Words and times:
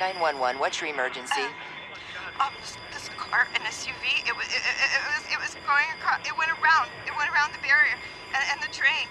911, 0.00 0.58
what's 0.58 0.80
your 0.80 0.88
emergency? 0.88 1.44
Um, 2.40 2.48
this, 2.64 2.80
this 2.96 3.10
car, 3.20 3.46
an 3.52 3.60
SUV, 3.68 4.24
it, 4.24 4.32
wa- 4.32 4.40
it, 4.40 4.64
it, 4.64 4.90
it 4.96 5.04
was 5.12 5.24
it 5.28 5.38
was 5.38 5.52
going 5.68 5.84
across. 6.00 6.24
It 6.24 6.32
went 6.40 6.48
around. 6.56 6.88
It 7.04 7.12
went 7.20 7.28
around 7.28 7.52
the 7.52 7.60
barrier 7.60 7.92
and, 8.32 8.42
and 8.48 8.58
the 8.64 8.72
train. 8.72 9.04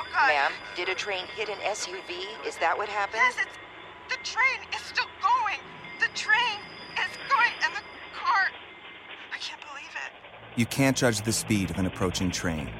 Oh 0.00 0.06
God. 0.16 0.28
Ma'am, 0.28 0.52
did 0.74 0.88
a 0.88 0.94
train 0.94 1.28
hit 1.36 1.50
an 1.50 1.60
SUV? 1.60 2.24
Is 2.48 2.56
that 2.56 2.72
what 2.72 2.88
happened? 2.88 3.20
Yes, 3.20 3.36
it's 3.36 3.52
the 4.08 4.16
train 4.24 4.64
is 4.74 4.80
still 4.80 5.04
going. 5.20 5.60
The 6.00 6.08
train 6.16 6.56
is 6.96 7.12
going, 7.28 7.52
and 7.62 7.74
the 7.76 7.84
car. 8.16 8.48
I 9.28 9.36
can't 9.36 9.60
believe 9.60 9.92
it. 9.92 10.58
You 10.58 10.64
can't 10.64 10.96
judge 10.96 11.20
the 11.20 11.32
speed 11.32 11.68
of 11.68 11.76
an 11.76 11.84
approaching 11.84 12.30
train. 12.30 12.70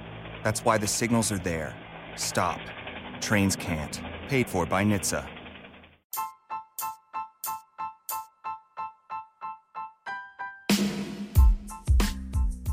That's 0.43 0.65
why 0.65 0.79
the 0.79 0.89
signals 0.89 1.31
are 1.31 1.39
there. 1.39 1.77
Stop. 2.17 2.61
Trains 3.21 3.55
can't. 3.55 4.01
Paid 4.31 4.49
for 4.49 4.65
by 4.65 4.83
NHTSA. 4.83 5.40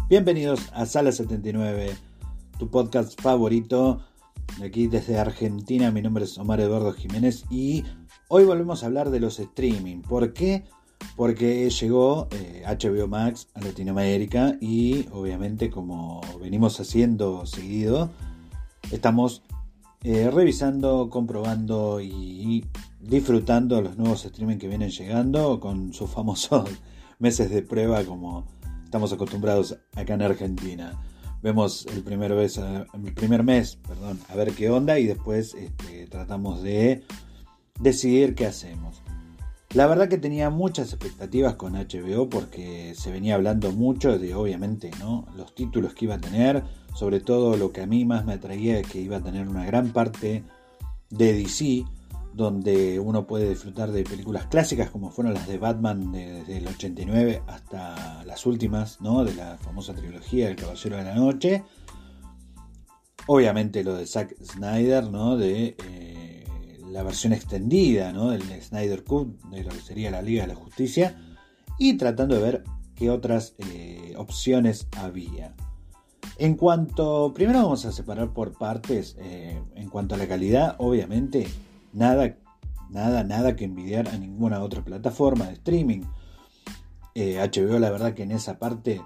Bienvenidos 0.10 0.70
a 0.72 0.86
Sala 0.86 1.12
79, 1.12 1.94
tu 2.58 2.70
podcast 2.70 3.20
favorito. 3.22 4.00
Aquí 4.64 4.88
desde 4.88 5.20
Argentina, 5.20 5.92
mi 5.92 6.02
nombre 6.02 6.24
es 6.24 6.38
Omar 6.38 6.62
Eduardo 6.62 6.94
Jiménez 6.94 7.44
y 7.50 7.84
hoy 8.30 8.46
volvemos 8.46 8.82
a 8.82 8.86
hablar 8.86 9.10
de 9.10 9.20
los 9.20 9.38
streaming. 9.38 10.04
¿Por 10.04 10.32
qué? 10.32 10.64
Porque 11.18 11.70
llegó 11.70 12.30
eh, 12.32 12.64
HBO 12.66 13.10
Max 13.10 13.50
a 13.54 13.60
Latinoamérica 13.60 14.56
y 14.62 15.10
obviamente 15.12 15.70
como 15.70 16.22
venimos 16.40 16.80
haciendo 16.80 17.46
seguido, 17.46 18.10
estamos 18.94 19.44
eh, 20.06 20.32
revisando, 20.32 21.10
comprobando 21.10 22.00
y 22.00 22.64
disfrutando 23.02 23.82
los 23.82 23.98
nuevos 23.98 24.24
streaming 24.24 24.56
que 24.56 24.70
vienen 24.70 24.90
llegando 24.90 25.60
con 25.60 25.92
sus 25.92 26.10
famosos 26.10 26.70
meses 27.20 27.50
de 27.50 27.62
prueba 27.62 28.06
como 28.06 28.46
estamos 28.88 29.12
acostumbrados 29.12 29.78
acá 29.96 30.14
en 30.14 30.22
Argentina. 30.22 30.98
Vemos 31.44 31.86
el 31.94 32.04
primer, 32.04 32.34
vez, 32.34 32.58
el 32.58 33.14
primer 33.14 33.44
mes 33.44 33.76
perdón, 33.76 34.18
a 34.30 34.36
ver 34.36 34.54
qué 34.54 34.70
onda 34.70 34.98
y 34.98 35.06
después 35.06 35.56
este, 35.56 36.08
tratamos 36.08 36.64
de 36.64 37.04
decidir 37.82 38.34
qué 38.34 38.46
hacemos. 38.46 39.02
La 39.74 39.88
verdad 39.88 40.08
que 40.08 40.18
tenía 40.18 40.50
muchas 40.50 40.94
expectativas 40.94 41.56
con 41.56 41.74
HBO 41.74 42.30
porque 42.30 42.94
se 42.96 43.12
venía 43.12 43.36
hablando 43.36 43.74
mucho 43.74 44.18
de 44.18 44.34
obviamente 44.34 44.90
¿no? 45.00 45.28
los 45.36 45.54
títulos 45.54 45.94
que 45.94 46.06
iba 46.06 46.16
a 46.16 46.22
tener, 46.22 46.64
sobre 46.96 47.20
todo 47.20 47.58
lo 47.58 47.74
que 47.74 47.82
a 47.82 47.88
mí 47.88 48.06
más 48.06 48.26
me 48.26 48.34
atraía 48.34 48.80
es 48.80 48.88
que 48.88 49.02
iba 49.02 49.18
a 49.18 49.22
tener 49.22 49.50
una 49.50 49.66
gran 49.66 49.90
parte 49.90 50.46
de 51.10 51.34
DC, 51.34 51.84
donde 52.38 53.00
uno 53.00 53.26
puede 53.28 53.50
disfrutar 53.50 53.92
de 53.92 54.04
películas 54.04 54.46
clásicas 54.46 54.92
como 54.92 55.10
fueron 55.10 55.34
las 55.34 55.48
de 55.48 55.58
Batman 55.58 56.12
de- 56.12 56.34
desde 56.34 56.58
el 56.60 56.68
89 56.68 57.42
hasta 57.48 58.24
las 58.26 58.46
últimas, 58.46 59.02
¿no? 59.02 59.26
De 59.26 59.34
la 59.34 59.58
famosa 59.58 59.94
trilogía 59.94 60.48
El 60.48 60.56
Caballero 60.56 60.98
de 60.98 61.04
la 61.04 61.16
Noche. 61.16 61.64
Obviamente 63.26 63.84
lo 63.84 63.96
de 63.96 64.06
Zack 64.06 64.36
Snyder, 64.42 65.10
¿no? 65.12 65.36
De 65.36 65.76
eh, 65.84 66.46
la 66.92 67.04
versión 67.04 67.34
extendida, 67.34 68.14
¿no? 68.14 68.30
Del 68.30 68.44
Snyder 68.62 69.04
Cut, 69.04 69.42
de 69.50 69.64
lo 69.64 69.70
que 69.72 69.82
sería 69.82 70.12
la 70.12 70.22
Liga 70.22 70.44
de 70.44 70.50
la 70.50 70.56
Justicia. 70.56 71.20
Y 71.78 71.96
tratando 71.98 72.36
de 72.36 72.42
ver 72.42 72.64
qué 72.96 73.10
otras 73.10 73.56
eh, 73.58 74.14
opciones 74.18 74.88
había. 74.96 75.56
En 76.38 76.56
cuanto, 76.56 77.34
primero 77.34 77.64
vamos 77.64 77.86
a 77.86 77.92
separar 77.92 78.32
por 78.32 78.54
partes, 78.58 79.16
eh, 79.20 79.60
en 79.76 79.90
cuanto 79.90 80.16
a 80.16 80.18
la 80.20 80.28
calidad, 80.28 80.76
obviamente, 80.78 81.48
nada, 81.94 82.38
nada, 82.90 83.24
nada 83.24 83.56
que 83.56 83.66
envidiar 83.66 84.10
a 84.10 84.18
ninguna 84.18 84.62
otra 84.62 84.84
plataforma 84.84 85.48
de 85.48 85.54
streaming. 85.54 86.02
Eh, 87.16 87.38
HBO, 87.40 87.80
la 87.80 87.90
verdad 87.90 88.14
que 88.14 88.24
en 88.24 88.32
esa 88.32 88.60
parte 88.60 89.02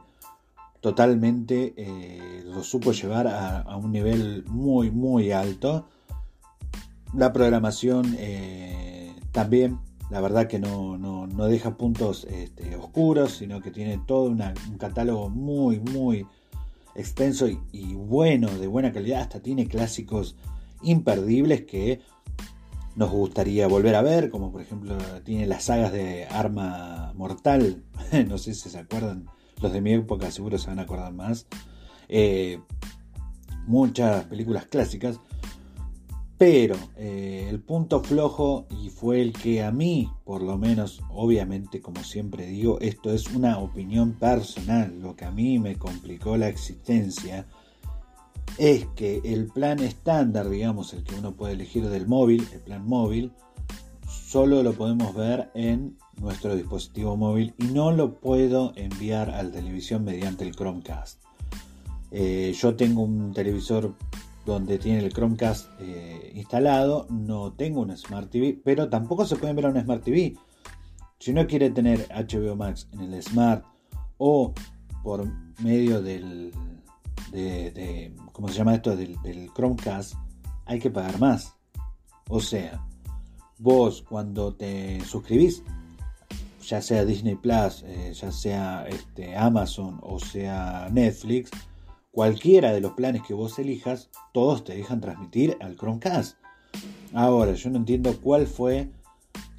totalmente 0.82 1.74
eh, 1.78 2.44
lo 2.46 2.64
supo 2.64 2.92
llevar 2.92 3.28
a, 3.28 3.78
un 3.78 3.92
nivel 3.92 4.44
muy, 4.48 4.92
muy 4.92 5.32
alto. 5.32 5.88
La 7.14 7.32
programación 7.32 8.16
eh, 8.18 9.16
también, 9.32 9.80
la 10.10 10.22
verdad 10.22 10.48
que 10.48 10.60
no, 10.60 10.98
no, 10.98 11.28
no 11.28 11.46
deja 11.46 11.78
puntos 11.78 12.26
este, 12.26 12.76
oscuros, 12.76 13.34
sino 13.38 13.62
que 13.62 13.72
tiene 13.72 14.00
todo 14.06 14.24
un 14.24 14.78
catálogo 14.78 15.30
muy, 15.30 15.80
muy 15.80 16.26
extenso 16.96 17.48
y 17.48 17.94
bueno, 17.94 18.50
de 18.50 18.68
buena 18.68 18.92
calidad, 18.92 19.22
hasta 19.22 19.40
tiene 19.40 19.68
clásicos 19.68 20.36
imperdibles 20.82 21.62
que 21.64 22.02
nos 22.96 23.10
gustaría 23.10 23.68
volver 23.68 23.96
a 23.96 24.02
ver, 24.02 24.30
como 24.30 24.52
por 24.52 24.62
ejemplo 24.62 24.98
tiene 25.24 25.48
las 25.48 25.66
sagas 25.66 25.92
de 25.92 26.26
Arma 26.26 27.14
Mortal, 27.16 27.84
no 28.28 28.38
sé 28.38 28.54
si 28.54 28.70
se 28.70 28.78
acuerdan, 28.78 29.26
los 29.62 29.72
de 29.72 29.82
mi 29.82 29.94
época 29.94 30.32
seguro 30.32 30.58
se 30.58 30.68
van 30.68 30.80
a 30.80 30.84
acordar 30.84 31.14
más, 31.14 31.48
Eh, 32.14 32.60
muchas 33.68 34.26
películas 34.26 34.66
clásicas, 34.66 35.22
pero 36.38 36.76
eh, 36.98 37.48
el 37.50 37.62
punto 37.62 38.02
flojo, 38.04 38.66
y 38.82 38.90
fue 38.90 39.22
el 39.22 39.32
que 39.32 39.64
a 39.64 39.72
mí, 39.72 40.12
por 40.26 40.42
lo 40.42 40.58
menos, 40.58 41.02
obviamente, 41.10 41.82
como 41.82 42.04
siempre 42.04 42.48
digo, 42.48 42.80
esto 42.82 43.14
es 43.14 43.28
una 43.28 43.60
opinión 43.60 44.14
personal, 44.14 45.00
lo 45.00 45.16
que 45.16 45.26
a 45.26 45.32
mí 45.32 45.60
me 45.60 45.76
complicó 45.76 46.38
la 46.38 46.50
existencia, 46.50 47.46
es 48.58 48.86
que 48.96 49.22
el 49.24 49.48
plan 49.48 49.80
estándar, 49.80 50.50
digamos, 50.50 50.94
el 50.94 51.04
que 51.04 51.16
uno 51.16 51.34
puede 51.34 51.54
elegir 51.54 51.88
del 51.90 52.08
móvil, 52.08 52.48
el 52.54 52.60
plan 52.60 52.86
móvil, 52.86 53.32
solo 54.08 54.64
lo 54.64 54.74
podemos 54.74 55.14
ver 55.16 55.50
en 55.54 55.98
nuestro 56.20 56.56
dispositivo 56.56 57.18
móvil 57.18 57.54
y 57.58 57.66
no 57.66 57.92
lo 57.92 58.20
puedo 58.20 58.74
enviar 58.76 59.30
a 59.30 59.44
la 59.44 59.52
televisión 59.52 60.04
mediante 60.04 60.46
el 60.46 60.56
Chromecast. 60.56 61.22
Eh, 62.12 62.54
yo 62.56 62.76
tengo 62.76 63.04
un 63.04 63.34
televisor 63.34 63.96
donde 64.46 64.78
tiene 64.78 65.00
el 65.00 65.14
Chromecast 65.14 65.70
eh, 65.80 66.32
instalado, 66.36 67.08
no 67.10 67.54
tengo 67.54 67.82
una 67.82 67.96
Smart 67.96 68.30
TV, 68.30 68.60
pero 68.64 68.90
tampoco 68.90 69.26
se 69.26 69.36
pueden 69.36 69.56
ver 69.56 69.66
a 69.66 69.70
una 69.70 69.84
Smart 69.84 70.04
TV. 70.04 70.36
Si 71.20 71.32
uno 71.32 71.46
quiere 71.48 71.70
tener 71.70 72.08
HBO 72.10 72.56
Max 72.56 72.88
en 72.94 73.14
el 73.14 73.22
Smart 73.22 73.64
o 74.18 74.54
por 75.04 75.28
medio 75.62 76.02
del, 76.02 76.52
de, 77.32 78.14
¿cómo 78.32 78.48
se 78.50 78.56
llama 78.56 78.76
esto? 78.76 78.96
Del, 78.96 79.22
del 79.22 79.52
Chromecast, 79.54 80.16
hay 80.66 80.80
que 80.80 80.92
pagar 80.92 81.20
más. 81.20 81.56
O 82.30 82.40
sea, 82.40 82.86
vos 83.58 84.04
cuando 84.08 84.56
te 84.56 85.02
suscribís, 85.06 85.64
ya 86.68 86.82
sea 86.82 87.06
Disney 87.06 87.36
Plus, 87.36 87.84
eh, 87.86 88.14
ya 88.14 88.32
sea 88.32 88.86
este, 88.88 89.36
Amazon 89.36 90.00
o 90.02 90.20
sea 90.20 90.88
Netflix, 90.92 91.52
cualquiera 92.12 92.72
de 92.72 92.82
los 92.82 92.94
planes 92.94 93.22
que 93.24 93.34
vos 93.34 93.60
elijas, 93.60 94.10
todos 94.34 94.64
te 94.64 94.76
dejan 94.76 95.02
transmitir 95.02 95.58
al 95.62 95.76
Chromecast. 95.76 96.38
Ahora, 97.14 97.54
yo 97.54 97.70
no 97.70 97.78
entiendo 97.78 98.18
cuál 98.22 98.48
fue 98.48 98.90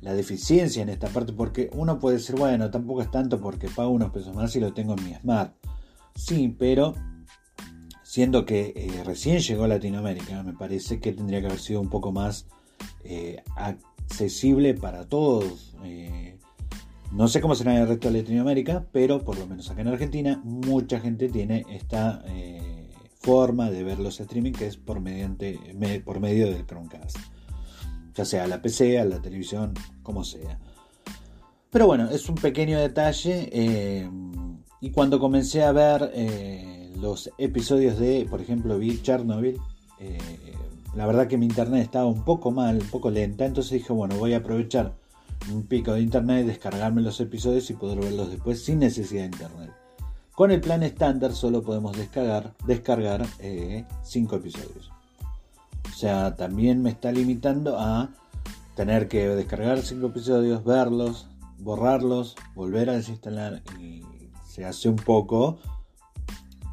la 0.00 0.14
deficiencia 0.14 0.82
en 0.82 0.88
esta 0.88 1.08
parte, 1.08 1.32
porque 1.32 1.70
uno 1.74 1.98
puede 1.98 2.16
decir, 2.16 2.36
bueno, 2.36 2.70
tampoco 2.70 3.02
es 3.02 3.10
tanto 3.10 3.40
porque 3.40 3.68
pago 3.68 3.90
unos 3.90 4.10
pesos 4.10 4.34
más 4.34 4.54
y 4.56 4.60
lo 4.60 4.72
tengo 4.72 4.94
en 4.96 5.04
mi 5.04 5.14
Smart. 5.14 5.54
Sí, 6.14 6.54
pero 6.58 6.94
siendo 8.12 8.44
que 8.44 8.74
eh, 8.76 9.04
recién 9.04 9.38
llegó 9.38 9.64
a 9.64 9.68
Latinoamérica, 9.68 10.42
me 10.42 10.52
parece 10.52 11.00
que 11.00 11.14
tendría 11.14 11.40
que 11.40 11.46
haber 11.46 11.58
sido 11.58 11.80
un 11.80 11.88
poco 11.88 12.12
más 12.12 12.44
eh, 13.04 13.42
accesible 13.56 14.74
para 14.74 15.08
todos. 15.08 15.74
Eh, 15.82 16.36
no 17.10 17.26
sé 17.28 17.40
cómo 17.40 17.54
será 17.54 17.74
el 17.74 17.88
resto 17.88 18.12
de 18.12 18.20
Latinoamérica, 18.20 18.84
pero 18.92 19.24
por 19.24 19.38
lo 19.38 19.46
menos 19.46 19.70
acá 19.70 19.80
en 19.80 19.88
Argentina 19.88 20.42
mucha 20.44 21.00
gente 21.00 21.30
tiene 21.30 21.64
esta 21.70 22.22
forma 23.18 23.70
de 23.70 23.82
ver 23.82 23.98
los 23.98 24.20
streaming 24.20 24.52
que 24.52 24.66
es 24.66 24.76
por, 24.76 25.00
mediante, 25.00 25.58
por 26.04 26.20
medio 26.20 26.50
del 26.50 26.66
Chromecast. 26.66 27.16
Ya 28.14 28.26
sea 28.26 28.46
la 28.46 28.60
PC, 28.60 28.98
a 28.98 29.06
la 29.06 29.22
televisión, 29.22 29.72
como 30.02 30.22
sea. 30.22 30.58
Pero 31.70 31.86
bueno, 31.86 32.10
es 32.10 32.28
un 32.28 32.34
pequeño 32.34 32.78
detalle. 32.78 34.10
Y 34.82 34.90
cuando 34.90 35.18
comencé 35.18 35.62
a 35.62 35.72
ver 35.72 36.12
los 37.00 37.30
episodios 37.38 37.98
de, 37.98 38.26
por 38.28 38.40
ejemplo, 38.40 38.78
vi 38.78 39.00
Chernobyl, 39.00 39.58
la 40.94 41.06
verdad 41.06 41.26
que 41.26 41.38
mi 41.38 41.46
internet 41.46 41.82
estaba 41.82 42.06
un 42.06 42.24
poco 42.24 42.50
mal, 42.50 42.78
un 42.80 42.88
poco 42.88 43.10
lenta, 43.10 43.46
entonces 43.46 43.72
dije, 43.72 43.92
bueno, 43.92 44.16
voy 44.16 44.34
a 44.34 44.38
aprovechar 44.38 44.94
un 45.50 45.64
pico 45.64 45.94
de 45.94 46.02
internet, 46.02 46.46
descargarme 46.46 47.00
los 47.00 47.20
episodios 47.20 47.68
y 47.70 47.74
poder 47.74 48.00
verlos 48.00 48.30
después 48.30 48.64
sin 48.64 48.78
necesidad 48.80 49.22
de 49.22 49.26
internet. 49.26 49.70
Con 50.34 50.50
el 50.50 50.60
plan 50.60 50.82
estándar 50.82 51.34
solo 51.34 51.62
podemos 51.62 51.96
descargar, 51.96 52.54
descargar 52.66 53.26
5 53.26 53.40
eh, 53.40 53.86
episodios. 54.38 54.90
O 55.90 55.94
sea, 55.94 56.36
también 56.36 56.82
me 56.82 56.90
está 56.90 57.12
limitando 57.12 57.78
a 57.78 58.10
tener 58.74 59.08
que 59.08 59.28
descargar 59.28 59.82
5 59.82 60.06
episodios, 60.06 60.64
verlos, 60.64 61.28
borrarlos, 61.58 62.34
volver 62.54 62.90
a 62.90 62.94
desinstalar 62.94 63.62
y 63.78 64.02
se 64.46 64.64
hace 64.64 64.88
un 64.88 64.96
poco 64.96 65.58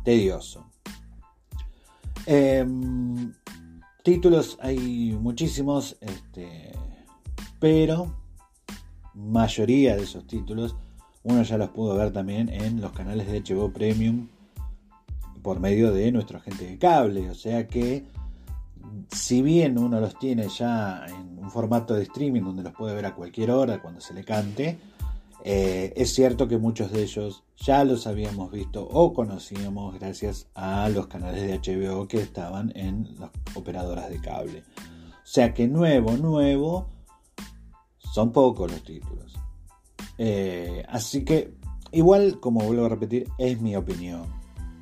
tedioso. 0.09 0.65
Eh, 2.25 2.65
Títulos 4.01 4.57
hay 4.61 5.15
muchísimos, 5.21 5.97
este, 6.01 6.71
pero 7.59 8.15
mayoría 9.13 9.95
de 9.95 10.03
esos 10.03 10.25
títulos 10.25 10.75
uno 11.21 11.43
ya 11.43 11.57
los 11.57 11.69
pudo 11.69 11.95
ver 11.95 12.11
también 12.11 12.49
en 12.49 12.81
los 12.81 12.91
canales 12.93 13.27
de 13.27 13.41
HBO 13.41 13.71
Premium 13.71 14.29
por 15.43 15.59
medio 15.59 15.93
de 15.93 16.11
nuestro 16.11 16.39
agente 16.39 16.65
de 16.65 16.79
cable. 16.79 17.29
O 17.29 17.35
sea 17.35 17.67
que 17.67 18.05
si 19.11 19.43
bien 19.43 19.77
uno 19.77 19.99
los 19.99 20.17
tiene 20.17 20.47
ya 20.47 21.05
en 21.07 21.37
un 21.37 21.51
formato 21.51 21.93
de 21.93 22.03
streaming 22.03 22.41
donde 22.41 22.63
los 22.63 22.73
puede 22.73 22.95
ver 22.95 23.05
a 23.05 23.13
cualquier 23.13 23.51
hora 23.51 23.79
cuando 23.79 24.01
se 24.01 24.13
le 24.13 24.23
cante, 24.23 24.79
eh, 25.43 25.93
es 25.95 26.13
cierto 26.13 26.47
que 26.47 26.57
muchos 26.57 26.91
de 26.91 27.03
ellos 27.03 27.43
ya 27.57 27.83
los 27.83 28.07
habíamos 28.07 28.51
visto 28.51 28.85
o 28.85 29.13
conocíamos 29.13 29.97
gracias 29.97 30.47
a 30.53 30.89
los 30.89 31.07
canales 31.07 31.41
de 31.41 31.59
HBO 31.59 32.07
que 32.07 32.17
estaban 32.17 32.71
en 32.75 33.15
las 33.19 33.31
operadoras 33.55 34.09
de 34.09 34.19
cable. 34.19 34.63
O 34.79 35.31
sea 35.31 35.53
que 35.53 35.67
nuevo, 35.67 36.17
nuevo, 36.17 36.87
son 38.13 38.31
pocos 38.31 38.71
los 38.71 38.83
títulos. 38.83 39.35
Eh, 40.17 40.83
así 40.89 41.23
que, 41.23 41.53
igual, 41.91 42.39
como 42.39 42.61
vuelvo 42.61 42.85
a 42.85 42.89
repetir, 42.89 43.27
es 43.37 43.61
mi 43.61 43.75
opinión. 43.75 44.23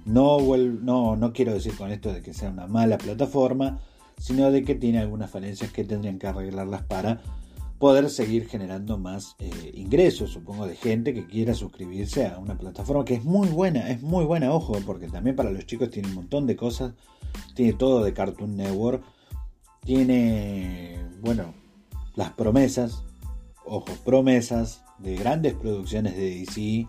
No, 0.06 0.40
no, 0.58 1.16
no 1.16 1.34
quiero 1.34 1.54
decir 1.54 1.76
con 1.76 1.92
esto 1.92 2.14
de 2.14 2.22
que 2.22 2.34
sea 2.34 2.50
una 2.50 2.66
mala 2.66 2.98
plataforma, 2.98 3.80
sino 4.18 4.50
de 4.52 4.64
que 4.64 4.76
tiene 4.76 5.00
algunas 5.00 5.30
falencias 5.30 5.72
que 5.72 5.84
tendrían 5.84 6.18
que 6.18 6.28
arreglarlas 6.28 6.84
para 6.84 7.22
poder 7.80 8.10
seguir 8.10 8.48
generando 8.48 8.98
más 8.98 9.36
eh, 9.40 9.72
ingresos, 9.76 10.32
supongo, 10.32 10.66
de 10.66 10.76
gente 10.76 11.14
que 11.14 11.28
quiera 11.28 11.54
suscribirse 11.54 12.26
a 12.26 12.40
una 12.40 12.58
plataforma 12.58 13.06
que 13.06 13.16
es 13.16 13.24
muy 13.24 13.48
buena, 13.50 13.90
es 13.90 14.02
muy 14.02 14.26
buena, 14.26 14.52
ojo, 14.52 14.80
porque 14.86 15.08
también 15.08 15.36
para 15.36 15.52
los 15.52 15.66
chicos 15.66 15.92
tiene 15.92 16.08
un 16.08 16.16
montón 16.16 16.48
de 16.48 16.56
cosas, 16.56 16.94
tiene 17.54 17.74
todo 17.74 18.04
de 18.04 18.14
Cartoon 18.14 18.58
Network, 18.58 19.04
tiene, 19.86 21.00
bueno, 21.22 21.54
las 22.16 22.32
promesas, 22.32 23.04
ojo, 23.64 23.94
promesas 24.04 24.84
de 24.98 25.16
grandes 25.16 25.54
producciones 25.54 26.16
de 26.16 26.40
DC 26.40 26.62
eh, 26.62 26.88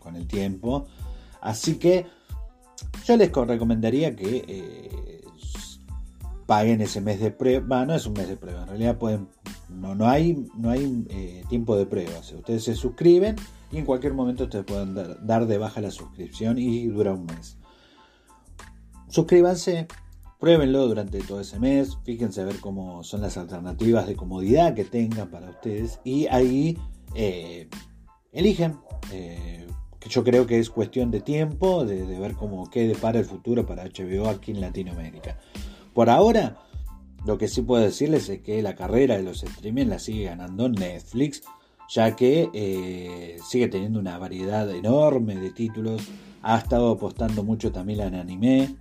con 0.00 0.16
el 0.16 0.26
tiempo, 0.26 0.86
así 1.42 1.74
que 1.74 2.06
yo 3.04 3.16
les 3.16 3.30
recomendaría 3.32 4.16
que 4.16 4.44
eh, 4.48 5.11
paguen 6.46 6.80
ese 6.80 7.00
mes 7.00 7.20
de 7.20 7.30
prueba, 7.30 7.84
no 7.86 7.94
es 7.94 8.06
un 8.06 8.14
mes 8.14 8.28
de 8.28 8.36
prueba, 8.36 8.62
en 8.62 8.68
realidad 8.68 8.98
pueden 8.98 9.28
no, 9.68 9.94
no 9.94 10.08
hay, 10.08 10.46
no 10.56 10.70
hay 10.70 11.04
eh, 11.10 11.44
tiempo 11.48 11.76
de 11.76 11.86
prueba. 11.86 12.18
ustedes 12.18 12.64
se 12.64 12.74
suscriben 12.74 13.36
y 13.70 13.78
en 13.78 13.86
cualquier 13.86 14.14
momento 14.14 14.44
ustedes 14.44 14.64
pueden 14.64 14.94
dar, 14.94 15.46
de 15.46 15.58
baja 15.58 15.80
la 15.80 15.90
suscripción 15.90 16.58
y 16.58 16.86
dura 16.86 17.12
un 17.12 17.26
mes. 17.26 17.56
Suscríbanse, 19.08 19.88
pruébenlo 20.38 20.86
durante 20.86 21.20
todo 21.20 21.40
ese 21.40 21.58
mes, 21.58 21.98
fíjense 22.04 22.40
a 22.40 22.44
ver 22.44 22.60
cómo 22.60 23.02
son 23.02 23.22
las 23.22 23.36
alternativas 23.36 24.06
de 24.06 24.16
comodidad 24.16 24.74
que 24.74 24.84
tengan 24.84 25.30
para 25.30 25.50
ustedes 25.50 26.00
y 26.04 26.26
ahí 26.26 26.78
eh, 27.14 27.68
eligen. 28.32 28.78
Eh, 29.12 29.66
que 29.98 30.08
yo 30.08 30.24
creo 30.24 30.48
que 30.48 30.58
es 30.58 30.68
cuestión 30.68 31.12
de 31.12 31.20
tiempo, 31.20 31.84
de, 31.84 32.04
de 32.04 32.18
ver 32.18 32.34
cómo 32.34 32.68
quede 32.68 32.96
para 32.96 33.20
el 33.20 33.24
futuro 33.24 33.66
para 33.66 33.84
HBO 33.84 34.28
aquí 34.28 34.50
en 34.50 34.60
Latinoamérica. 34.60 35.38
Por 35.94 36.08
ahora, 36.08 36.58
lo 37.24 37.38
que 37.38 37.48
sí 37.48 37.62
puedo 37.62 37.82
decirles 37.82 38.28
es 38.28 38.40
que 38.40 38.62
la 38.62 38.74
carrera 38.74 39.16
de 39.16 39.22
los 39.22 39.42
streaming 39.42 39.86
la 39.86 39.98
sigue 39.98 40.24
ganando 40.24 40.68
Netflix, 40.68 41.42
ya 41.88 42.16
que 42.16 42.50
eh, 42.52 43.38
sigue 43.46 43.68
teniendo 43.68 44.00
una 44.00 44.18
variedad 44.18 44.68
enorme 44.74 45.36
de 45.36 45.50
títulos. 45.50 46.02
Ha 46.42 46.58
estado 46.58 46.92
apostando 46.92 47.44
mucho 47.44 47.70
también 47.70 48.00
en 48.00 48.14
anime. 48.14 48.76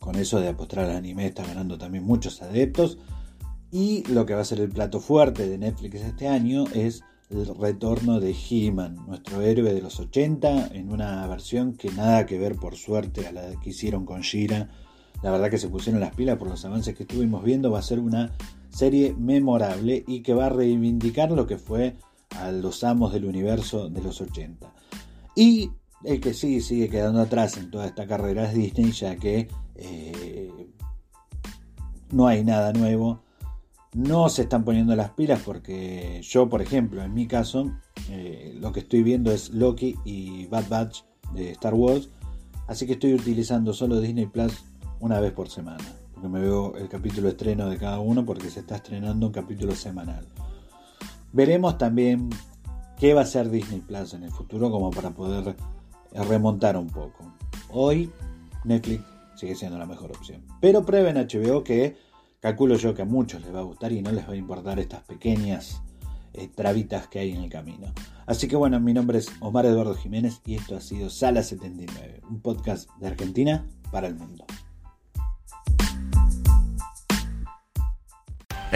Con 0.00 0.16
eso 0.16 0.40
de 0.40 0.48
apostar 0.48 0.84
al 0.84 0.96
anime 0.96 1.26
está 1.26 1.44
ganando 1.44 1.78
también 1.78 2.04
muchos 2.04 2.42
adeptos. 2.42 2.98
Y 3.70 4.04
lo 4.10 4.24
que 4.24 4.34
va 4.34 4.40
a 4.40 4.44
ser 4.44 4.60
el 4.60 4.70
plato 4.70 5.00
fuerte 5.00 5.48
de 5.48 5.58
Netflix 5.58 6.00
este 6.00 6.28
año 6.28 6.64
es 6.74 7.02
el 7.28 7.46
retorno 7.56 8.20
de 8.20 8.34
He-Man, 8.34 9.04
nuestro 9.06 9.42
héroe 9.42 9.74
de 9.74 9.82
los 9.82 9.98
80, 9.98 10.68
en 10.68 10.92
una 10.92 11.26
versión 11.26 11.74
que 11.74 11.90
nada 11.90 12.24
que 12.24 12.38
ver 12.38 12.56
por 12.56 12.76
suerte 12.76 13.26
a 13.26 13.32
la 13.32 13.60
que 13.60 13.70
hicieron 13.70 14.06
con 14.06 14.20
Shira 14.20 14.70
la 15.22 15.30
verdad 15.30 15.50
que 15.50 15.58
se 15.58 15.68
pusieron 15.68 16.00
las 16.00 16.14
pilas 16.14 16.38
por 16.38 16.48
los 16.48 16.64
avances 16.64 16.94
que 16.94 17.04
estuvimos 17.04 17.42
viendo. 17.44 17.70
Va 17.70 17.78
a 17.78 17.82
ser 17.82 17.98
una 17.98 18.32
serie 18.70 19.14
memorable 19.18 20.04
y 20.06 20.20
que 20.20 20.34
va 20.34 20.46
a 20.46 20.50
reivindicar 20.50 21.30
lo 21.30 21.46
que 21.46 21.58
fue 21.58 21.96
a 22.30 22.50
los 22.52 22.84
amos 22.84 23.12
del 23.12 23.24
universo 23.24 23.88
de 23.88 24.02
los 24.02 24.20
80. 24.20 24.72
Y 25.34 25.70
el 26.04 26.20
que 26.20 26.34
sí 26.34 26.60
sigue 26.60 26.88
quedando 26.88 27.20
atrás 27.20 27.56
en 27.56 27.70
toda 27.70 27.86
esta 27.86 28.06
carrera 28.06 28.44
es 28.44 28.54
Disney, 28.54 28.92
ya 28.92 29.16
que 29.16 29.48
eh, 29.74 30.68
no 32.10 32.26
hay 32.26 32.44
nada 32.44 32.72
nuevo. 32.72 33.22
No 33.94 34.28
se 34.28 34.42
están 34.42 34.64
poniendo 34.64 34.94
las 34.94 35.10
pilas 35.10 35.40
porque 35.44 36.20
yo, 36.22 36.48
por 36.50 36.60
ejemplo, 36.60 37.02
en 37.02 37.14
mi 37.14 37.26
caso, 37.26 37.72
eh, 38.10 38.54
lo 38.60 38.72
que 38.72 38.80
estoy 38.80 39.02
viendo 39.02 39.32
es 39.32 39.50
Loki 39.50 39.96
y 40.04 40.46
Bad 40.46 40.68
Batch 40.68 41.00
de 41.32 41.52
Star 41.52 41.74
Wars. 41.74 42.10
Así 42.66 42.86
que 42.86 42.94
estoy 42.94 43.14
utilizando 43.14 43.72
solo 43.72 44.00
Disney 44.00 44.26
Plus 44.26 44.52
una 45.00 45.20
vez 45.20 45.32
por 45.32 45.48
semana. 45.48 45.84
Porque 46.12 46.28
me 46.28 46.40
veo 46.40 46.76
el 46.76 46.88
capítulo 46.88 47.28
estreno 47.28 47.68
de 47.68 47.78
cada 47.78 48.00
uno 48.00 48.24
porque 48.24 48.50
se 48.50 48.60
está 48.60 48.76
estrenando 48.76 49.26
un 49.26 49.32
capítulo 49.32 49.74
semanal. 49.74 50.26
Veremos 51.32 51.76
también 51.76 52.30
qué 52.98 53.14
va 53.14 53.22
a 53.22 53.26
ser 53.26 53.50
Disney 53.50 53.80
Plus 53.80 54.14
en 54.14 54.24
el 54.24 54.30
futuro 54.30 54.70
como 54.70 54.90
para 54.90 55.10
poder 55.10 55.56
remontar 56.12 56.76
un 56.76 56.88
poco. 56.88 57.32
Hoy 57.70 58.10
Netflix 58.64 59.04
sigue 59.36 59.54
siendo 59.54 59.78
la 59.78 59.86
mejor 59.86 60.10
opción. 60.10 60.42
Pero 60.60 60.84
prueben 60.84 61.16
HBO 61.16 61.62
que 61.62 61.96
calculo 62.40 62.76
yo 62.76 62.94
que 62.94 63.02
a 63.02 63.06
muchos 63.06 63.42
les 63.42 63.54
va 63.54 63.60
a 63.60 63.64
gustar 63.64 63.92
y 63.92 64.02
no 64.02 64.12
les 64.12 64.26
va 64.28 64.32
a 64.32 64.36
importar 64.36 64.78
estas 64.78 65.02
pequeñas 65.02 65.82
eh, 66.32 66.48
trabitas 66.48 67.06
que 67.08 67.18
hay 67.18 67.32
en 67.32 67.42
el 67.42 67.50
camino. 67.50 67.92
Así 68.26 68.48
que 68.48 68.56
bueno, 68.56 68.80
mi 68.80 68.92
nombre 68.92 69.18
es 69.18 69.30
Omar 69.40 69.66
Eduardo 69.66 69.94
Jiménez 69.94 70.40
y 70.44 70.54
esto 70.54 70.76
ha 70.76 70.80
sido 70.80 71.10
Sala 71.10 71.42
79, 71.42 72.22
un 72.28 72.40
podcast 72.40 72.90
de 72.98 73.06
Argentina 73.06 73.66
para 73.90 74.06
el 74.06 74.16
mundo. 74.16 74.44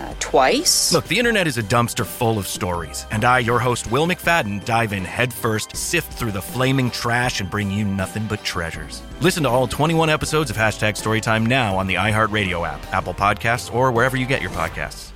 uh, 0.00 0.14
twice. 0.18 0.92
Look, 0.92 1.06
the 1.06 1.18
internet 1.18 1.46
is 1.46 1.58
a 1.58 1.62
dumpster 1.62 2.06
full 2.06 2.38
of 2.38 2.46
stories, 2.46 3.06
and 3.10 3.24
I, 3.24 3.40
your 3.40 3.58
host, 3.58 3.90
Will 3.90 4.06
McFadden, 4.06 4.64
dive 4.64 4.92
in 4.92 5.04
headfirst, 5.04 5.76
sift 5.76 6.12
through 6.12 6.32
the 6.32 6.42
flaming 6.42 6.90
trash, 6.90 7.40
and 7.40 7.50
bring 7.50 7.70
you 7.70 7.84
nothing 7.84 8.26
but 8.26 8.42
treasures. 8.42 9.02
Listen 9.20 9.42
to 9.44 9.48
all 9.48 9.68
21 9.68 10.10
episodes 10.10 10.50
of 10.50 10.56
Hashtag 10.56 10.94
Storytime 10.94 11.46
now 11.46 11.76
on 11.76 11.86
the 11.86 11.94
iHeartRadio 11.94 12.66
app, 12.66 12.80
Apple 12.92 13.14
Podcasts, 13.14 13.72
or 13.74 13.92
wherever 13.92 14.16
you 14.16 14.26
get 14.26 14.42
your 14.42 14.50
podcasts. 14.50 15.12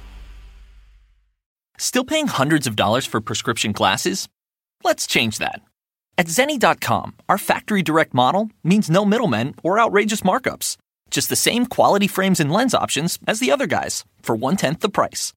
Still 1.78 2.04
paying 2.04 2.28
hundreds 2.28 2.66
of 2.66 2.76
dollars 2.76 3.06
for 3.06 3.20
prescription 3.20 3.72
glasses? 3.72 4.28
Let's 4.84 5.06
change 5.06 5.38
that. 5.38 5.60
At 6.16 6.26
Zenni.com, 6.26 7.14
our 7.28 7.38
factory 7.38 7.82
direct 7.82 8.14
model 8.14 8.50
means 8.62 8.88
no 8.88 9.04
middlemen 9.04 9.54
or 9.64 9.80
outrageous 9.80 10.20
markups. 10.20 10.76
Just 11.14 11.28
the 11.28 11.36
same 11.36 11.66
quality 11.66 12.08
frames 12.08 12.40
and 12.40 12.50
lens 12.50 12.74
options 12.74 13.20
as 13.24 13.38
the 13.38 13.52
other 13.52 13.68
guys 13.68 14.04
for 14.20 14.34
one 14.34 14.56
tenth 14.56 14.80
the 14.80 14.88
price. 14.88 15.32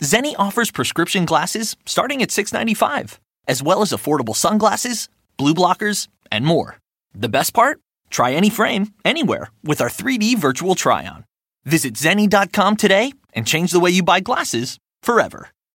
Zenni 0.00 0.34
offers 0.38 0.70
prescription 0.70 1.26
glasses 1.26 1.76
starting 1.84 2.22
at 2.22 2.30
$6.95, 2.30 3.18
as 3.46 3.62
well 3.62 3.82
as 3.82 3.92
affordable 3.92 4.34
sunglasses, 4.34 5.10
blue 5.36 5.52
blockers, 5.52 6.08
and 6.32 6.46
more. 6.46 6.78
The 7.14 7.28
best 7.28 7.52
part? 7.52 7.78
Try 8.08 8.32
any 8.32 8.48
frame, 8.48 8.94
anywhere, 9.04 9.50
with 9.62 9.82
our 9.82 9.90
3D 9.90 10.38
virtual 10.38 10.74
try 10.74 11.06
on. 11.06 11.26
Visit 11.66 11.92
Zenni.com 11.92 12.76
today 12.76 13.12
and 13.34 13.46
change 13.46 13.70
the 13.72 13.80
way 13.80 13.90
you 13.90 14.02
buy 14.02 14.20
glasses 14.20 14.78
forever. 15.02 15.50